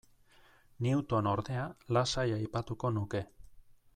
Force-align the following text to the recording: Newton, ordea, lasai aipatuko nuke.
Newton, 0.85 1.29
ordea, 1.33 1.67
lasai 1.97 2.25
aipatuko 2.39 2.95
nuke. 2.99 3.25